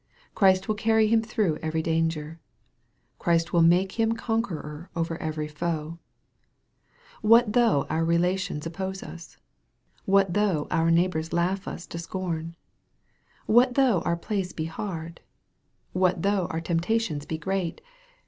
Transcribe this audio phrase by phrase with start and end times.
[0.33, 2.39] Christ will carry him through every danger.
[3.19, 5.99] Christ will make him con queror over every foe.
[7.21, 9.37] What though our relations op pose us?
[10.05, 12.55] What though our neighbors laugh us to scorn?
[13.45, 15.21] What though our place be hard?
[15.93, 17.79] What though our temptations be great